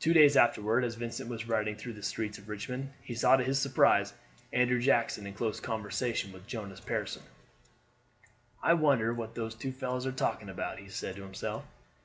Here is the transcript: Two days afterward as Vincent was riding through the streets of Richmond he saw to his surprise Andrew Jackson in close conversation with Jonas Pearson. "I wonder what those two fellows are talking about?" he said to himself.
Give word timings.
Two 0.00 0.12
days 0.12 0.36
afterward 0.36 0.82
as 0.82 0.96
Vincent 0.96 1.30
was 1.30 1.46
riding 1.46 1.76
through 1.76 1.92
the 1.92 2.02
streets 2.02 2.38
of 2.38 2.48
Richmond 2.48 2.92
he 3.00 3.14
saw 3.14 3.36
to 3.36 3.44
his 3.44 3.56
surprise 3.56 4.12
Andrew 4.52 4.80
Jackson 4.80 5.28
in 5.28 5.32
close 5.34 5.60
conversation 5.60 6.32
with 6.32 6.48
Jonas 6.48 6.80
Pearson. 6.80 7.22
"I 8.64 8.74
wonder 8.74 9.14
what 9.14 9.36
those 9.36 9.54
two 9.54 9.70
fellows 9.70 10.06
are 10.06 10.10
talking 10.10 10.48
about?" 10.48 10.80
he 10.80 10.88
said 10.88 11.14
to 11.14 11.22
himself. 11.22 11.64